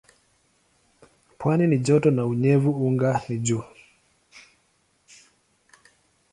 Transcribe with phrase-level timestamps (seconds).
[1.39, 3.63] Pwani ni joto na unyevu anga ni juu.